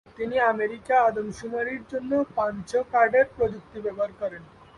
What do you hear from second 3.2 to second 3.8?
প্রযুক্তি